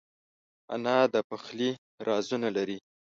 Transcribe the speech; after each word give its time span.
انا 0.73 0.97
د 1.13 1.15
پخلي 1.29 1.71
رازونه 2.07 2.47
لري 2.57 2.77